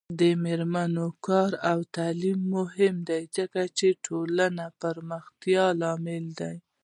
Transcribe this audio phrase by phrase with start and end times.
[0.19, 6.55] د میرمنو کار او تعلیم مهم دی ځکه چې ټولنې پراختیا لامل دی.